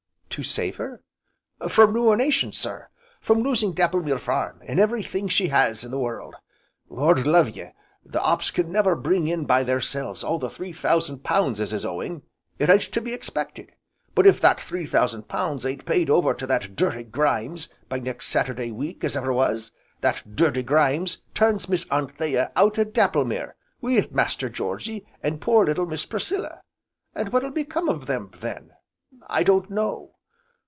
"To 0.31 0.43
save 0.43 0.77
her?" 0.77 1.03
"From 1.67 1.91
ruination, 1.91 2.53
sir! 2.53 2.87
From 3.19 3.41
losing 3.43 3.73
Dapplemere 3.73 4.17
Farm, 4.17 4.61
an' 4.65 4.79
every 4.79 5.03
thing 5.03 5.27
she 5.27 5.49
has 5.49 5.83
in 5.83 5.91
the 5.91 5.99
world. 5.99 6.35
Lord 6.87 7.27
love 7.27 7.49
ye! 7.49 7.71
the 8.05 8.21
'ops 8.23 8.49
can 8.49 8.71
never 8.71 8.95
bring 8.95 9.27
in 9.27 9.43
by 9.43 9.65
theirselves 9.65 10.23
all 10.23 10.39
the 10.39 10.49
three 10.49 10.71
thousand 10.71 11.25
pounds 11.25 11.59
as 11.59 11.73
is 11.73 11.83
owing, 11.83 12.21
it 12.59 12.69
ain't 12.69 12.81
to 12.93 13.01
be 13.01 13.11
expected, 13.13 13.73
but 14.15 14.25
if 14.25 14.39
that 14.39 14.61
three 14.61 14.85
thousand 14.87 15.27
pound 15.27 15.65
ain't 15.65 15.85
paid 15.85 16.09
over 16.09 16.33
to 16.33 16.47
that 16.47 16.77
dirty 16.77 17.03
Grimes 17.03 17.67
by 17.89 17.99
next 17.99 18.27
Saturday 18.29 18.71
week 18.71 19.03
as 19.03 19.17
ever 19.17 19.33
was, 19.33 19.73
that 19.99 20.37
dirty 20.37 20.63
Grimes 20.63 21.25
turns 21.33 21.67
Miss 21.67 21.85
Anthea 21.91 22.53
out 22.55 22.79
o' 22.79 22.85
Dapplemere, 22.85 23.55
wi' 23.81 24.07
Master 24.11 24.47
Georgy, 24.47 25.05
an' 25.21 25.39
poor 25.39 25.65
little 25.65 25.85
Miss 25.85 26.05
Priscilla, 26.05 26.61
An' 27.13 27.27
what'll 27.27 27.51
become 27.51 27.89
o' 27.89 27.97
them 27.97 28.31
then, 28.39 28.71
I 29.27 29.43
don't 29.43 29.69
know. 29.69 30.15